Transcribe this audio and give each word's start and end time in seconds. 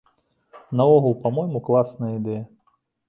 А 0.59 0.79
наогул, 0.79 1.15
па-мойму, 1.25 1.61
класная 1.69 2.11
ідэя! 2.19 2.43